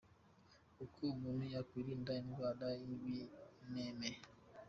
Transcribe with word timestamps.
Uko 0.83 0.99
umuntu 1.13 1.43
yakwirinda 1.53 2.11
indwara 2.21 2.67
y’ibimeme:. 2.79 4.09